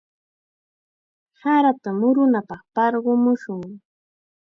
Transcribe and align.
Sarata 1.39 1.89
murunapaq 1.99 2.61
qarpamushun. 2.75 3.61